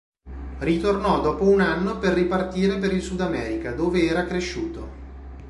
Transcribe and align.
Ritornò 0.57 1.21
dopo 1.21 1.47
un 1.47 1.61
anno 1.61 1.99
per 1.99 2.13
ripartire 2.13 2.79
per 2.79 2.91
il 2.91 3.03
Sud 3.03 3.21
America 3.21 3.71
dove 3.73 4.01
era 4.01 4.25
cresciuto. 4.25 4.89